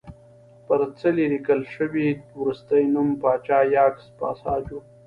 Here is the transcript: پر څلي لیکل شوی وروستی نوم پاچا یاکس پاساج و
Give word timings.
پر 0.65 0.79
څلي 0.99 1.25
لیکل 1.33 1.61
شوی 1.75 2.07
وروستی 2.39 2.83
نوم 2.93 3.09
پاچا 3.21 3.59
یاکس 3.75 4.05
پاساج 4.19 4.65
و 4.73 4.77